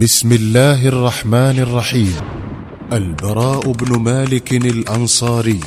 بسم 0.00 0.32
الله 0.32 0.88
الرحمن 0.88 1.58
الرحيم. 1.58 2.14
البراء 2.92 3.72
بن 3.72 3.98
مالك 3.98 4.52
الأنصاري 4.52 5.60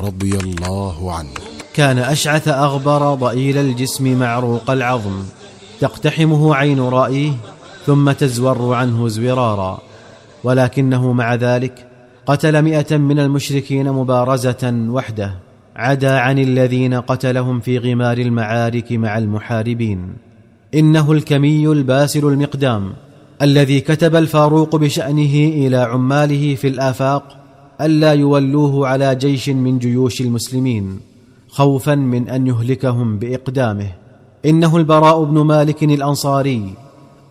رضي 0.00 0.38
الله 0.38 1.14
عنه. 1.14 1.34
كان 1.74 1.98
أشعث 1.98 2.48
أغبر 2.48 3.14
ضئيل 3.14 3.58
الجسم 3.58 4.18
معروق 4.18 4.70
العظم 4.70 5.22
تقتحمه 5.80 6.54
عين 6.54 6.80
رائيه 6.80 7.32
ثم 7.86 8.12
تزور 8.12 8.74
عنه 8.74 9.08
زورارا. 9.08 9.78
ولكنه 10.44 11.12
مع 11.12 11.34
ذلك 11.34 11.86
قتل 12.26 12.62
مئة 12.62 12.96
من 12.96 13.18
المشركين 13.18 13.92
مبارزة 13.92 14.86
وحده 14.88 15.34
عدا 15.76 16.18
عن 16.18 16.38
الذين 16.38 16.94
قتلهم 16.94 17.60
في 17.60 17.78
غمار 17.78 18.18
المعارك 18.18 18.92
مع 18.92 19.18
المحاربين. 19.18 20.12
إنه 20.74 21.12
الكمي 21.12 21.66
الباسل 21.66 22.26
المقدام. 22.26 22.92
الذي 23.42 23.80
كتب 23.80 24.16
الفاروق 24.16 24.76
بشأنه 24.76 25.34
إلى 25.66 25.76
عماله 25.76 26.54
في 26.54 26.68
الآفاق 26.68 27.36
ألا 27.80 28.12
يولوه 28.12 28.88
على 28.88 29.14
جيش 29.14 29.48
من 29.48 29.78
جيوش 29.78 30.20
المسلمين 30.20 31.00
خوفا 31.48 31.94
من 31.94 32.28
أن 32.28 32.46
يهلكهم 32.46 33.18
بإقدامه. 33.18 33.92
إنه 34.46 34.76
البراء 34.76 35.24
بن 35.24 35.40
مالك 35.40 35.82
الأنصاري 35.84 36.74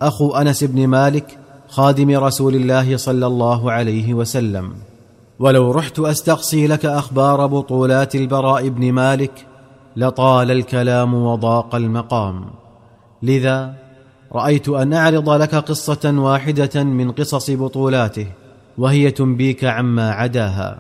أخو 0.02 0.32
أنس 0.32 0.64
بن 0.64 0.88
مالك 0.88 1.38
خادم 1.68 2.18
رسول 2.18 2.56
الله 2.56 2.98
صلى 2.98 3.28
الله 3.28 3.72
عليه 3.72 4.14
وسلم. 4.14 4.74
ولو 5.40 5.72
رحت 5.72 6.00
أستقصي 6.00 6.68
لك 6.68 6.86
أخبار 6.86 7.48
بطولات 7.48 8.16
البراء 8.16 8.70
بن 8.70 8.92
مالك 8.92 9.46
لطال 9.96 10.52
الكلام 10.52 11.14
وضاق 11.14 11.76
المقام. 11.76 12.46
لذا 13.24 13.74
رأيت 14.34 14.70
أن 14.70 14.94
أعرض 14.94 15.30
لك 15.30 15.56
قصة 15.56 16.14
واحدة 16.18 16.84
من 16.84 17.12
قصص 17.12 17.52
بطولاته 17.52 18.28
وهي 18.78 19.12
تنبيك 19.12 19.64
عما 19.64 20.12
عداها. 20.12 20.80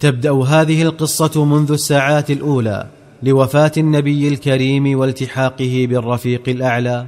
تبدأ 0.00 0.32
هذه 0.32 0.82
القصة 0.82 1.44
منذ 1.44 1.72
الساعات 1.72 2.30
الأولى 2.30 2.86
لوفاة 3.22 3.72
النبي 3.76 4.28
الكريم 4.28 4.98
والتحاقه 4.98 5.86
بالرفيق 5.90 6.48
الأعلى 6.48 7.06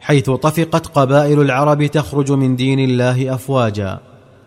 حيث 0.00 0.30
طفقت 0.30 0.86
قبائل 0.86 1.40
العرب 1.40 1.86
تخرج 1.86 2.32
من 2.32 2.56
دين 2.56 2.80
الله 2.80 3.34
أفواجا 3.34 3.98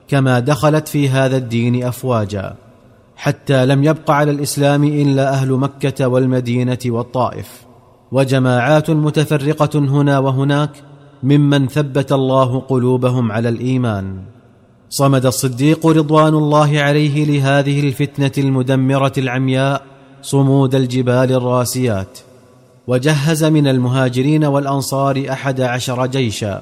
كما 0.07 0.39
دخلت 0.39 0.87
في 0.87 1.09
هذا 1.09 1.37
الدين 1.37 1.83
أفواجا 1.83 2.55
حتى 3.15 3.65
لم 3.65 3.83
يبق 3.83 4.11
على 4.11 4.31
الإسلام 4.31 4.83
إلا 4.83 5.29
أهل 5.29 5.51
مكة 5.51 6.07
والمدينة 6.07 6.79
والطائف. 6.85 7.68
وجماعات 8.11 8.89
متفرقة 8.89 9.79
هنا 9.79 10.19
وهناك 10.19 10.71
ممن 11.23 11.67
ثبت 11.67 12.11
الله 12.11 12.59
قلوبهم 12.59 13.31
على 13.31 13.49
الإيمان. 13.49 14.17
صمد 14.89 15.25
الصديق 15.25 15.87
رضوان 15.87 16.33
الله 16.33 16.79
عليه 16.79 17.25
لهذه 17.25 17.87
الفتنة 17.87 18.31
المدمرة 18.37 19.13
العمياء 19.17 19.81
صمود 20.21 20.75
الجبال 20.75 21.31
الراسيات. 21.31 22.19
وجهز 22.87 23.43
من 23.43 23.67
المهاجرين 23.67 24.45
والأنصار 24.45 25.25
أحد 25.31 25.61
عشر 25.61 26.05
جيشا. 26.05 26.61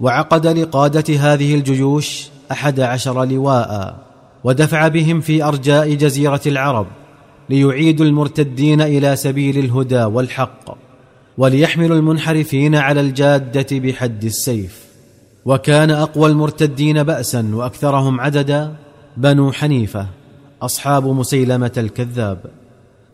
وعقد 0.00 0.46
لقادة 0.46 1.14
هذه 1.16 1.54
الجيوش 1.54 2.28
أحد 2.52 2.80
عشر 2.80 3.24
لواء 3.24 3.96
ودفع 4.44 4.88
بهم 4.88 5.20
في 5.20 5.44
أرجاء 5.44 5.94
جزيرة 5.94 6.40
العرب. 6.46 6.86
ليعيدوا 7.50 8.06
المرتدين 8.06 8.80
إلى 8.80 9.16
سبيل 9.16 9.58
الهدى 9.58 10.04
والحق 10.04 10.76
وليحملوا 11.38 11.96
المنحرفين 11.96 12.74
على 12.74 13.00
الجادة 13.00 13.66
بحد 13.78 14.24
السيف. 14.24 14.86
وكان 15.44 15.90
أقوى 15.90 16.30
المرتدين 16.30 17.02
باسا 17.02 17.50
وأكثرهم 17.54 18.20
عددا 18.20 18.76
بنو 19.16 19.52
حنيفة 19.52 20.06
أصحاب 20.62 21.06
مسيلمة 21.06 21.72
الكذاب. 21.76 22.38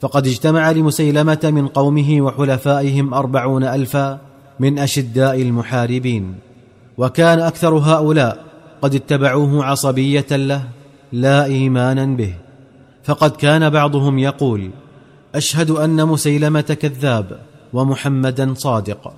فقد 0.01 0.27
اجتمع 0.27 0.71
لمسيلمة 0.71 1.41
من 1.45 1.67
قومه 1.67 2.21
وحلفائهم 2.21 3.15
أربعون 3.15 3.65
ألفا 3.65 4.21
من 4.61 4.79
أشداء 4.79 5.43
المحاربين. 5.43 6.35
وكان 6.99 7.39
أكثر 7.39 7.75
هؤلاء 7.75 8.45
قد 8.83 8.95
اتبعوه 8.95 9.65
عصبية 9.65 10.27
له 10.31 10.63
لا 11.13 11.45
ايمانا 11.45 12.07
به. 12.07 12.35
فقد 13.05 13.31
كان 13.31 13.71
بعضهم 13.71 14.19
يقول 14.19 14.71
أشهد 15.35 15.71
أن 15.71 16.07
مسيلمة 16.07 16.61
كذاب 16.61 17.41
ومحمدا 17.73 18.55
صادق 18.55 19.13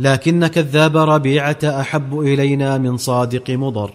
لكن 0.00 0.46
كذاب 0.46 0.96
ربيعة 0.96 1.58
أحب 1.64 2.20
إلينا 2.20 2.78
من 2.78 2.96
صادق 2.96 3.50
مضر. 3.50 3.90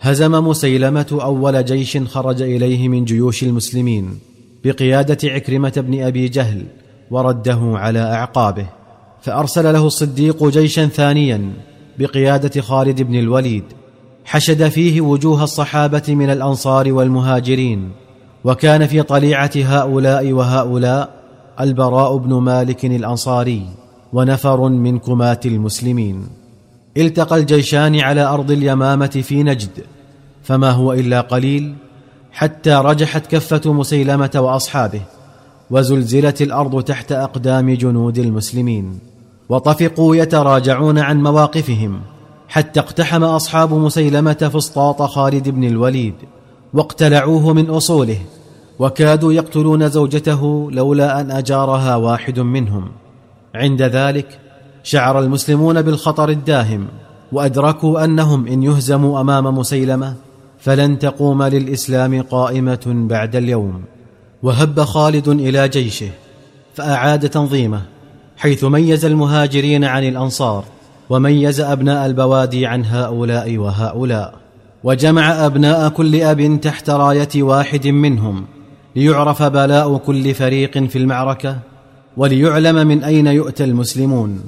هزم 0.00 0.48
مسيلمة 0.48 1.18
أول 1.22 1.64
جيش 1.64 1.96
خرج 1.96 2.42
إليه 2.42 2.88
من 2.88 3.04
جيوش 3.04 3.42
المسلمين 3.42 4.18
بقيادة 4.64 5.18
عكرمة 5.24 5.72
بن 5.76 6.02
أبي 6.02 6.28
جهل 6.28 6.66
ورده 7.10 7.58
على 7.62 7.98
أعقابه 7.98 8.66
فأرسل 9.22 9.72
له 9.72 9.86
الصديق 9.86 10.44
جيشا 10.44 10.86
ثانيا 10.86 11.52
بقيادة 11.98 12.60
خالد 12.60 13.02
بن 13.02 13.18
الوليد 13.18 13.64
حشد 14.24 14.68
فيه 14.68 15.00
وجوه 15.00 15.44
الصحابة 15.44 16.02
من 16.08 16.30
الأنصار 16.30 16.92
والمهاجرين. 16.92 17.90
وكان 18.44 18.86
في 18.86 19.02
طليعة 19.02 19.50
هؤلاء 19.56 20.32
وهؤلاء 20.32 21.10
البراء 21.60 22.16
بن 22.16 22.34
مالك 22.34 22.84
الأنصاري 22.84 23.66
ونفر 24.12 24.68
من 24.68 24.98
كماة 24.98 25.40
المسلمين. 25.46 26.26
التقى 26.96 27.36
الجيشان 27.36 28.00
على 28.00 28.22
أرض 28.22 28.50
اليمامة 28.50 29.06
في 29.06 29.42
نجد 29.42 29.70
فما 30.42 30.70
هو 30.70 30.92
إلا 30.92 31.20
قليل 31.20 31.74
حتى 32.32 32.70
رجحت 32.70 33.26
كفة 33.26 33.72
مسيلمة 33.72 34.30
وأصحابه 34.34 35.00
وزلزلت 35.70 36.42
الأرض 36.42 36.82
تحت 36.82 37.12
أقدام 37.12 37.74
جنود 37.74 38.18
المسلمين. 38.18 38.98
وطفقوا 39.48 40.16
يتراجعون 40.16 40.98
عن 40.98 41.22
مواقفهم 41.22 42.00
حتى 42.48 42.80
اقتحم 42.80 43.24
أصحاب 43.24 43.74
مسيلمة 43.74 44.50
فسطاط 44.54 45.02
خالد 45.02 45.48
بن 45.48 45.64
الوليد. 45.64 46.14
واقتلعوه 46.74 47.52
من 47.52 47.70
أصوله 47.70 48.18
وكادوا 48.78 49.32
يقتلون 49.32 49.88
زوجته 49.88 50.70
لولا 50.70 51.20
أن 51.20 51.30
أجارها 51.30 51.96
واحد 51.96 52.40
منهم. 52.40 52.88
عند 53.54 53.82
ذلك 53.82 54.38
شعر 54.82 55.20
المسلمون 55.20 55.82
بالخطر 55.82 56.28
الداهم 56.28 56.86
وأدركوا 57.32 58.04
أنهم 58.04 58.46
إن 58.46 58.62
يهزموا 58.62 59.20
أمام 59.20 59.58
مسيلمة 59.58 60.14
فلن 60.58 60.98
تقوم 60.98 61.42
للإسلام 61.42 62.22
قائمة 62.22 62.82
بعد 62.86 63.36
اليوم. 63.36 63.82
وهب 64.42 64.80
خالد 64.80 65.28
إلى 65.28 65.68
جيشه 65.68 66.10
فأعاد 66.74 67.28
تنظيمه 67.28 67.82
حيث 68.36 68.64
ميز 68.64 69.04
المهاجرين 69.04 69.84
عن 69.84 70.04
الأنصار 70.08 70.64
وميز 71.10 71.60
أبناء 71.60 72.06
البوادي 72.06 72.66
عن 72.66 72.84
هؤلاء 72.84 73.58
وهؤلاء. 73.58 74.41
وجمع 74.84 75.46
أبناء 75.46 75.88
كل 75.88 76.22
أب 76.22 76.60
تحت 76.60 76.90
راية 76.90 77.28
واحد 77.36 77.86
منهم 77.86 78.44
ليعرف 78.96 79.42
بلاء 79.42 79.96
كل 79.96 80.34
فريق 80.34 80.78
في 80.78 80.98
المعركة 80.98 81.58
وليعلم 82.16 82.86
من 82.86 83.04
أين 83.04 83.26
يؤتى 83.26 83.64
المسلمون. 83.64 84.40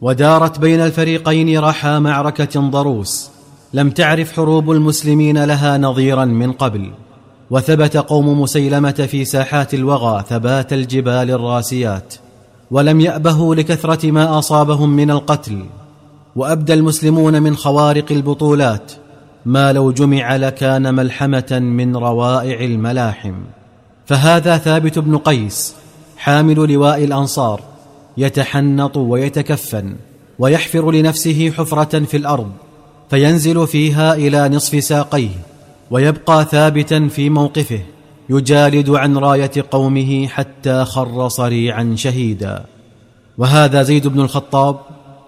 ودارت 0.00 0.58
بين 0.58 0.80
الفريقين 0.80 1.58
رحى 1.58 1.98
معركة 1.98 2.60
ضروس 2.60 3.30
لم 3.74 3.90
تعرف 3.90 4.32
حروب 4.32 4.70
المسلمين 4.70 5.44
لها 5.44 5.78
نظيرا 5.78 6.24
من 6.24 6.52
قبل. 6.52 6.90
وثبت 7.50 7.96
قوم 7.96 8.40
مسيلمة 8.40 8.90
في 9.10 9.24
ساحات 9.24 9.74
الوغى 9.74 10.24
ثبات 10.28 10.72
الجبال 10.72 11.30
الراسيات 11.30 12.14
ولم 12.70 13.00
يأبهوا 13.00 13.54
لكثرة 13.54 14.10
ما 14.10 14.38
أصابهم 14.38 14.90
من 14.90 15.10
القتل. 15.10 15.64
وأبدى 16.36 16.74
المسلمون 16.74 17.42
من 17.42 17.56
خوارق 17.56 18.12
البطولات 18.12 18.92
ما 19.46 19.72
لو 19.72 19.92
جمع 19.92 20.36
لكان 20.36 20.94
ملحمة 20.94 21.58
من 21.62 21.96
روائع 21.96 22.60
الملاحم. 22.60 23.34
فهذا 24.06 24.58
ثابت 24.58 24.98
بن 24.98 25.18
قيس 25.18 25.74
حامل 26.16 26.72
لواء 26.72 27.04
الأنصار 27.04 27.60
يتحنط 28.16 28.96
ويتكفن 28.96 29.96
ويحفر 30.38 30.90
لنفسه 30.90 31.50
حفرة 31.50 31.98
في 31.98 32.16
الأرض 32.16 32.50
فينزل 33.10 33.66
فيها 33.66 34.14
إلى 34.14 34.48
نصف 34.48 34.84
ساقيه 34.84 35.36
ويبقى 35.90 36.44
ثابتا 36.44 37.08
في 37.08 37.30
موقفه 37.30 37.80
يجالد 38.30 38.90
عن 38.90 39.16
راية 39.16 39.50
قومه 39.70 40.26
حتى 40.26 40.84
خر 40.84 41.28
صريعا 41.28 41.94
شهيدا. 41.96 42.64
وهذا 43.38 43.82
زيد 43.82 44.06
بن 44.06 44.20
الخطاب 44.20 44.76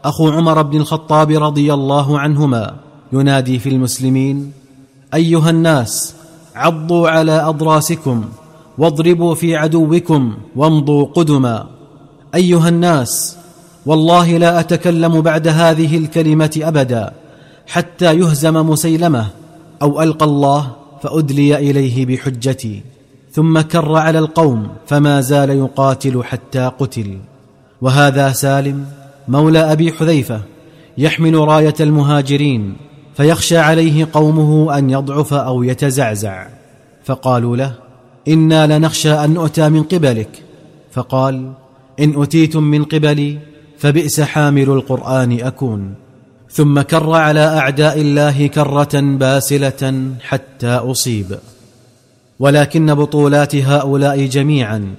أخو 0.05 0.31
عمر 0.31 0.63
بن 0.63 0.77
الخطاب 0.77 1.31
رضي 1.31 1.75
الله 1.75 2.19
عنهما 2.19 2.77
ينادي 3.15 3.59
في 3.59 3.69
المسلمين 3.69 4.53
أيها 5.15 5.51
الناس 5.51 6.15
عضوا 6.55 7.09
على 7.09 7.33
أضراسكم 7.33 8.25
واضربوا 8.79 9.35
في 9.35 9.57
عدوكم 9.57 10.35
وامضوا 10.57 11.05
قدما. 11.05 11.67
أيها 12.35 12.69
الناس 12.69 13.37
والله 13.87 14.37
لا 14.39 14.61
أتكلم 14.61 15.21
بعد 15.21 15.49
هذه 15.49 15.99
الكلمة 15.99 16.61
أبدا 16.63 17.13
حتى 17.67 18.19
يهزم 18.19 18.71
مسيلمة 18.71 19.27
أو 19.83 20.03
ألقى 20.03 20.25
الله 20.25 20.73
فأدلي 21.03 21.57
إليه 21.57 22.07
بحجتي. 22.07 22.83
ثم 23.33 23.61
كر 23.61 23.97
على 23.97 24.19
القوم 24.19 24.69
فما 24.87 25.21
زال 25.21 25.51
يقاتل 25.51 26.25
حتى 26.25 26.71
قتل. 26.79 27.19
وهذا 27.81 28.33
سالم 28.33 28.87
مولى 29.29 29.73
أبي 29.73 29.93
حذيفة 29.93 30.41
يحمل 30.99 31.35
راية 31.35 31.75
المهاجرين. 31.81 32.77
فيخشى 33.17 33.59
عليه 33.59 34.09
قومه 34.13 34.79
أن 34.79 34.91
يضعف 34.91 35.35
أو 35.35 35.63
يتزعزع. 35.63 36.47
فقالوا 37.05 37.57
له 37.57 37.73
إنا 38.29 38.79
لنخشى 38.79 39.13
أن 39.13 39.35
نؤتى 39.35 39.69
من 39.69 39.83
قبلك. 39.83 40.43
فقال 40.93 41.53
إن 42.01 42.23
اتيتم 42.23 42.63
من 42.63 42.85
قبلي 42.85 43.39
فبئس 43.79 44.21
حامل 44.21 44.71
القرآن 44.71 45.41
أكون. 45.41 45.95
ثم 46.51 46.81
كر 46.81 47.13
على 47.13 47.41
أعداء 47.41 48.01
الله 48.01 48.47
كرة 48.47 49.01
باسلة 49.01 50.11
حتى 50.21 50.67
أصيب. 50.67 51.39
ولكن 52.41 52.95
بطولات 52.95 53.57
هؤلاء 53.57 54.27
جميعا 54.27 54.95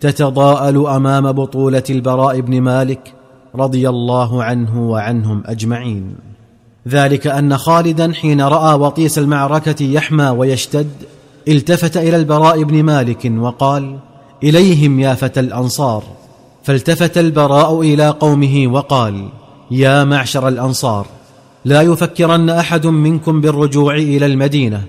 تتضاءل 0.00 0.86
أمام 0.86 1.32
بطولة 1.32 1.82
البراء 1.90 2.40
بن 2.40 2.60
مالك 2.60 3.12
رضي 3.54 3.88
الله 3.88 4.44
عنه 4.44 4.90
وعنهم 4.90 5.42
أجمعين. 5.46 6.29
ذلك 6.88 7.26
أن 7.26 7.56
خالدا 7.56 8.12
حين 8.12 8.40
رأى 8.40 8.74
وطيس 8.74 9.18
المعركة 9.18 9.84
يحمى 9.84 10.28
ويشتد 10.28 10.90
التفت 11.48 11.96
إلى 11.96 12.16
البراء 12.16 12.62
بن 12.62 12.82
مالك 12.82 13.32
وقال 13.38 13.98
إليهم 14.42 15.00
يا 15.00 15.14
فتى 15.14 15.40
الأنصار. 15.40 16.02
فالتفت 16.62 17.18
البراء 17.18 17.80
إلى 17.80 18.08
قومه 18.08 18.66
وقال 18.66 19.28
يا 19.70 20.04
معشر 20.04 20.48
الأنصار 20.48 21.06
لا 21.64 21.82
يفكرن 21.82 22.50
أحد 22.50 22.86
منكم 22.86 23.40
بالرجوع 23.40 23.94
إلى 23.94 24.26
المدينة 24.26 24.82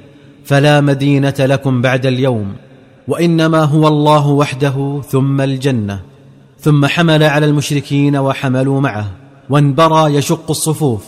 فلا 0.45 0.81
مدينة 0.81 1.33
لكم 1.39 1.81
بعد 1.81 2.05
اليوم 2.05 2.53
وإنما 3.07 3.63
هو 3.63 3.87
الله 3.87 4.27
وحده 4.27 5.01
ثم 5.09 5.41
الجنة. 5.41 5.99
ثم 6.59 6.85
حمل 6.85 7.23
على 7.23 7.45
المشركين 7.45 8.15
وحملوا 8.17 8.81
معه 8.81 9.11
وانبرى 9.49 10.15
يشق 10.15 10.49
الصفوف. 10.49 11.05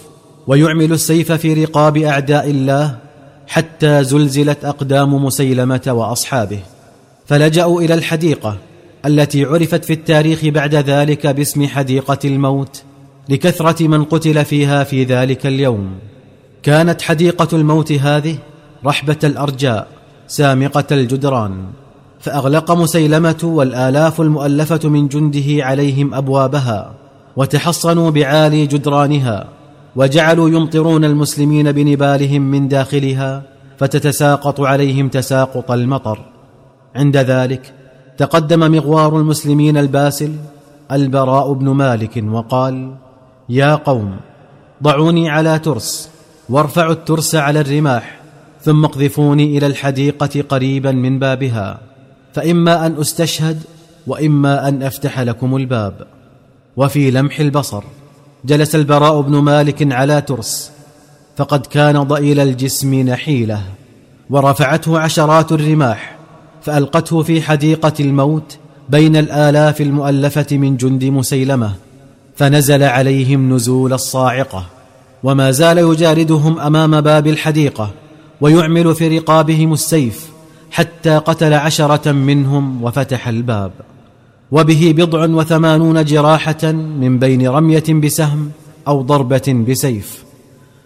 ويعمل 0.47 0.91
السيف 0.91 1.31
في 1.31 1.63
رقاب 1.63 1.97
أعداء 1.97 2.49
الله 2.49 2.95
حتى 3.47 4.03
زلزلت 4.03 4.65
أقدام 4.65 5.25
مسيلمة 5.25 5.81
وأصحابه. 5.87 6.59
فلجأوا 7.25 7.81
إلى 7.81 7.93
الحديقة 7.93 8.57
التي 9.05 9.45
عرفت 9.45 9.85
في 9.85 9.93
التاريخ 9.93 10.45
بعد 10.45 10.75
ذلك 10.75 11.27
باسم 11.27 11.67
حديقة 11.67 12.17
الموت 12.25 12.83
لكثرة 13.29 13.87
من 13.87 14.03
قتل 14.03 14.45
فيها 14.45 14.83
في 14.83 15.03
ذلك 15.03 15.45
اليوم. 15.45 15.91
كانت 16.63 17.01
حديقة 17.01 17.47
الموت 17.53 17.91
هذه 17.91 18.37
رحبة 18.85 19.17
الأرجاء 19.23 19.87
سامقة 20.27 20.85
الجدران. 20.91 21.65
فأغلق 22.19 22.71
مسيلمة 22.71 23.39
والآلاف 23.43 24.21
المؤلفة 24.21 24.89
من 24.89 25.07
جنده 25.07 25.65
عليهم 25.65 26.13
أبوابها 26.13 26.93
وتحصنوا 27.35 28.09
بعالي 28.09 28.67
جدرانها. 28.67 29.47
وجعلوا 29.95 30.49
يمطرون 30.49 31.05
المسلمين 31.05 31.71
بنبالهم 31.71 32.41
من 32.41 32.67
داخلها 32.67 33.43
فتتساقط 33.77 34.61
عليهم 34.61 35.09
تساقط 35.09 35.71
المطر. 35.71 36.19
عند 36.95 37.17
ذلك 37.17 37.73
تقدم 38.17 38.71
مغوار 38.71 39.19
المسلمين 39.19 39.77
الباسل 39.77 40.35
البراء 40.91 41.53
بن 41.53 41.69
مالك 41.69 42.23
وقال 42.27 42.95
يا 43.49 43.75
قوم 43.75 44.15
ضعوني 44.83 45.29
على 45.29 45.59
ترس 45.59 46.09
وارفعوا 46.49 46.93
الترس 46.93 47.35
على 47.35 47.61
الرماح 47.61 48.19
ثم 48.61 48.85
اقذفوني 48.85 49.57
إلى 49.57 49.67
الحديقة 49.67 50.41
قريبا 50.49 50.91
من 50.91 51.19
بابها 51.19 51.79
فإما 52.33 52.85
أن 52.85 52.99
أستشهد 52.99 53.61
وإما 54.07 54.67
أن 54.67 54.83
أفتح 54.83 55.19
لكم 55.19 55.55
الباب. 55.55 56.07
وفي 56.77 57.11
لمح 57.11 57.39
البصر 57.39 57.83
جلس 58.45 58.75
البراء 58.75 59.21
بن 59.21 59.35
مالك 59.35 59.93
على 59.93 60.21
ترس 60.21 60.71
فقد 61.37 61.65
كان 61.65 62.03
ضئيل 62.03 62.39
الجسم 62.39 62.95
نحيله 62.95 63.61
ورفعته 64.29 64.99
عشرات 64.99 65.51
الرماح 65.51 66.15
فألقته 66.61 67.23
في 67.23 67.41
حديقة 67.41 67.93
الموت 67.99 68.57
بين 68.89 69.15
الآلاف 69.15 69.81
المؤلفة 69.81 70.45
من 70.51 70.77
جند 70.77 71.03
مسيلمة 71.03 71.73
فنزل 72.35 72.83
عليهم 72.83 73.53
نزول 73.53 73.93
الصاعقة 73.93 74.65
وما 75.23 75.51
زال 75.51 75.77
يجاردهم 75.77 76.59
أمام 76.59 77.01
باب 77.01 77.27
الحديقة 77.27 77.91
ويعمل 78.41 78.95
في 78.95 79.17
رقابهم 79.17 79.73
السيف 79.73 80.29
حتى 80.71 81.17
قتل 81.17 81.53
عشرة 81.53 82.11
منهم 82.11 82.83
وفتح 82.83 83.27
الباب. 83.27 83.71
وبه 84.53 84.93
بضع 84.97 85.25
وثمانون 85.25 86.03
جراحة 86.03 86.71
من 86.71 87.19
بين 87.19 87.47
رمية 87.47 87.83
بسهم 87.89 88.51
أو 88.87 89.01
ضربة 89.01 89.65
بسيف. 89.69 90.23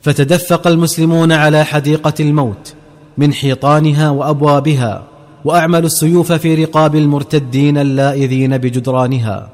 فتدفق 0.01 0.67
المسلمون 0.67 1.31
على 1.31 1.63
حديقة 1.63 2.13
الموت 2.19 2.73
من 3.17 3.33
حيطانها 3.33 4.09
وأبوابها 4.09 5.03
واعملوا 5.45 5.85
السيوف 5.85 6.31
في 6.31 6.55
رقاب 6.55 6.95
المرتدين 6.95 7.77
اللائذين 7.77 8.57
بجدرانها 8.57 9.49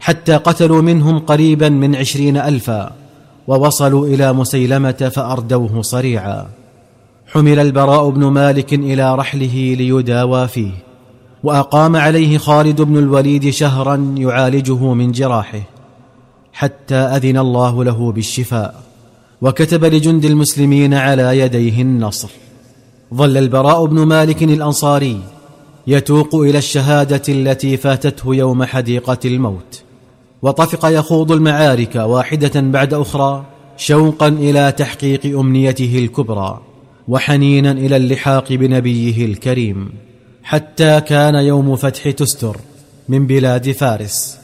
حتى 0.00 0.36
قتلوا 0.36 0.82
منهم 0.82 1.18
قريبا 1.18 1.68
من 1.68 1.96
عشرين 1.96 2.36
الفا 2.36 2.92
ووصلوا 3.46 4.06
إلى 4.06 4.32
مسيلمة 4.32 5.10
فأردوه 5.14 5.82
صريعا. 5.82 6.46
حمل 7.26 7.58
البراء 7.58 8.10
بن 8.10 8.24
مالك 8.24 8.74
إلى 8.74 9.14
رحله 9.14 9.74
ليداوى 9.78 10.48
فيه. 10.48 10.85
وأقام 11.46 11.96
عليه 11.96 12.38
خالد 12.38 12.82
بن 12.82 12.96
الوليد 12.96 13.50
شهرا 13.50 14.14
يعالجه 14.18 14.94
من 14.94 15.12
جراحه 15.12 15.60
حتى 16.52 16.94
أذن 16.94 17.38
الله 17.38 17.84
له 17.84 18.12
بالشفاء 18.12 18.82
وكتب 19.42 19.84
لجند 19.84 20.24
المسلمين 20.24 20.94
على 20.94 21.38
يديه 21.38 21.82
النصر. 21.82 22.28
ظل 23.14 23.36
البراء 23.36 23.86
بن 23.86 24.06
مالك 24.06 24.42
الأنصاري 24.42 25.20
يتوق 25.86 26.34
إلى 26.34 26.58
الشهادة 26.58 27.22
التي 27.28 27.76
فاتته 27.76 28.34
يوم 28.34 28.64
حديقة 28.64 29.18
الموت. 29.24 29.82
وطفق 30.42 30.88
يخوض 30.88 31.32
المعارك 31.32 31.94
واحدة 31.96 32.60
بعد 32.60 32.94
أخرى 32.94 33.44
شوقا 33.76 34.28
إلى 34.28 34.72
تحقيق 34.72 35.38
أمنيته 35.38 35.98
الكبرى 35.98 36.60
وحنينا 37.08 37.72
إلى 37.72 37.96
اللحاق 37.96 38.52
بنبيه 38.52 39.24
الكريم. 39.24 40.05
حتى 40.46 41.00
كان 41.00 41.34
يوم 41.34 41.76
فتح 41.76 42.10
تستر 42.10 42.56
من 43.08 43.26
بلاد 43.26 43.70
فارس. 43.70 44.38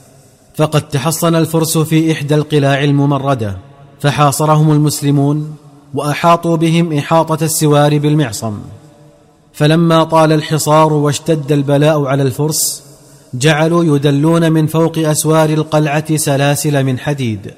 فقد 0.55 0.89
تحصن 0.89 1.35
الفرس 1.35 1.79
في 1.79 2.13
إحدى 2.13 2.35
القلاع 2.35 2.85
الممردة 2.85 3.57
فحاصرهم 4.01 4.73
المسلمون 4.73 5.57
وأحاطوا 5.95 6.57
بهم 6.57 6.93
إحاطة 6.93 7.45
السوار 7.45 7.99
بالمعصم. 7.99 8.59
فلما 9.53 10.05
طال 10.05 10.33
الحصار 10.33 10.93
واشتد 10.93 11.53
البلاء 11.53 12.05
على 12.05 12.23
الفرس 12.23 12.83
جعلوا 13.35 13.97
يدلون 13.97 14.53
من 14.53 14.67
فوق 14.67 14.99
أسوار 14.99 15.51
القلعة 15.51 16.17
سلاسل 16.17 16.85
من 16.85 16.99
حديد. 16.99 17.51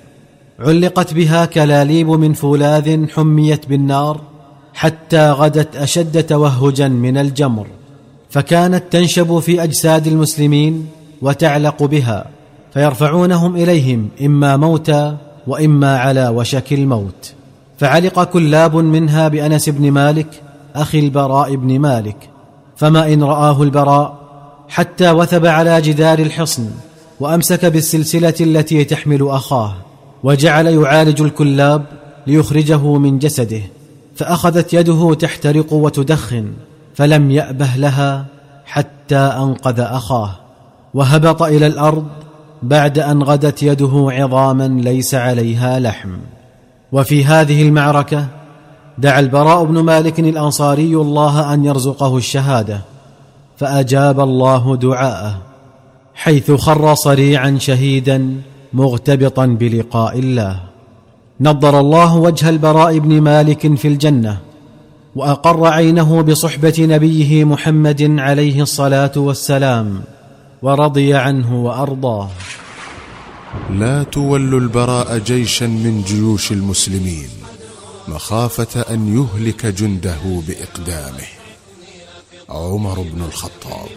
علقت 0.59 1.15
بها 1.15 1.45
كلاليب 1.45 2.09
من 2.11 2.33
فولاذ 2.33 3.09
حميت 3.09 3.67
بالنار 3.67 4.21
حتى 4.75 5.31
غدت 5.31 5.77
أشد 5.77 6.27
توهجا 6.27 6.89
من 6.89 7.17
الجمر. 7.17 7.67
فكانت 8.35 8.85
تنشب 8.91 9.39
في 9.39 9.63
أجساد 9.63 10.07
المسلمين 10.07 10.87
وتعلق 11.23 11.83
بها 11.83 12.27
فيرفعونهم 12.75 13.57
إليهم 13.57 14.09
إما 14.23 14.57
موتى 14.57 15.17
وإما 15.47 15.99
على 15.99 16.29
وشك 16.29 16.73
الموت. 16.73 17.33
فعلق 17.79 18.25
كلاب 18.25 18.77
منها 18.77 19.29
بأنس 19.29 19.69
بن 19.69 19.91
مالك 19.91 20.27
أخي 20.75 20.99
البراء 20.99 21.57
بن 21.57 21.79
مالك. 21.79 22.17
فما 22.77 23.13
إن 23.13 23.23
رآه 23.23 23.63
البراء 23.63 24.19
حتى 24.69 25.11
وثب 25.11 25.47
على 25.47 25.81
جدار 25.81 26.19
الحصن 26.19 26.71
وأمسك 27.21 27.65
بالسلسلة 27.65 28.35
التي 28.41 28.85
تحمل 28.85 29.29
أخاه 29.29 29.75
وجعل 30.23 30.67
يعالج 30.67 31.23
الكلاب 31.23 31.85
ليخرجه 32.27 32.97
من 32.99 33.19
جسده. 33.19 33.63
فأخذت 34.17 34.75
يده 34.75 35.15
تحترق 35.15 35.73
وتدخن. 35.73 36.53
فلم 36.95 37.31
يأبه 37.31 37.77
لها 37.77 38.25
حتى 38.65 39.17
أنقذ 39.17 39.81
أخاه 39.81 40.31
وهبط 40.95 41.43
إلى 41.43 41.67
الأرض 41.67 42.07
بعد 42.63 42.99
أن 42.99 43.23
غدت 43.23 43.63
يده 43.63 44.07
عظاما 44.11 44.69
ليس 44.69 45.15
عليها 45.15 45.81
لحم. 45.81 46.11
وفي 46.93 47.25
هذه 47.25 47.63
المعركة 47.63 48.27
دعا 48.99 49.21
البراء 49.21 49.65
بن 49.65 49.81
مالك 49.81 50.21
الأنصاري 50.21 50.95
الله 50.95 51.55
أن 51.55 51.65
يرزقه 51.65 52.17
الشهادة 52.17 52.81
فأجاب 53.57 54.21
الله 54.21 54.77
دعاءه 54.77 55.39
حيث 56.15 56.51
خر 56.53 56.95
صريعا 56.95 57.57
شهيدا 57.59 58.35
مغتبطا 58.73 59.47
بلقاء 59.47 60.19
الله. 60.19 60.61
نضر 61.41 61.81
الله 61.81 62.17
وجه 62.17 62.49
البراء 62.49 62.99
بن 62.99 63.21
مالك 63.21 63.75
في 63.75 63.89
الجنة 63.89 64.39
وأقر 65.17 65.67
عينه 65.67 66.23
بصحبة 66.23 66.75
نبيه 66.79 67.45
محمد 67.45 68.03
عليه 68.19 68.63
الصلاة 68.63 69.13
والسلام 69.17 70.03
ورضي 70.63 71.15
عنه 71.15 71.65
وأرضاه. 71.65 72.31
لا 73.71 74.03
تولوا 74.03 74.61
البراء 74.61 75.19
جيشا 75.19 75.65
من 75.65 76.03
جيوش 76.07 76.53
المسلمين 76.53 77.29
مخافة 78.09 78.81
أن 78.81 79.01
يهلك 79.19 79.67
جنده 79.67 80.43
بإقدامه. 80.49 81.29
عمر 82.49 83.01
بن 83.01 83.23
الخطاب. 83.29 83.89